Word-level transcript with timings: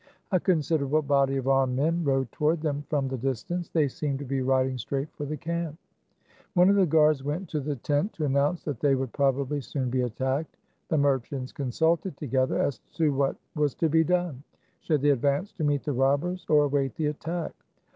A 0.31 0.39
considerable 0.39 1.03
body 1.03 1.37
of 1.37 1.47
armed 1.47 1.75
men 1.75 2.03
rode 2.03 2.31
toward 2.31 2.61
them 2.63 2.83
from 2.89 3.07
the 3.07 3.19
distance. 3.19 3.69
They 3.69 3.87
seemed 3.87 4.17
to 4.17 4.25
be 4.25 4.41
riding 4.41 4.79
straight 4.79 5.11
for 5.13 5.27
the 5.27 5.37
camp. 5.37 5.77
One 6.55 6.71
of 6.71 6.75
the 6.75 6.87
guards 6.87 7.23
went 7.23 7.47
to 7.49 7.59
the 7.59 7.75
tent 7.75 8.11
to 8.13 8.25
announce 8.25 8.63
that 8.63 8.79
they 8.79 8.95
would 8.95 9.13
probably 9.13 9.61
soon 9.61 9.91
be 9.91 10.01
attacked. 10.01 10.57
The 10.89 10.97
merchants 10.97 11.51
consulted 11.51 12.17
together 12.17 12.57
as 12.59 12.79
to 12.95 13.13
what 13.13 13.35
was 13.53 13.75
to 13.75 13.89
be 13.89 14.03
done; 14.03 14.41
should 14.79 15.03
they 15.03 15.11
advance 15.11 15.51
to 15.51 15.63
meet 15.63 15.83
the 15.83 15.93
robbers, 15.93 16.47
or 16.49 16.63
await 16.63 16.95
the 16.95 17.05
attack 17.05 17.53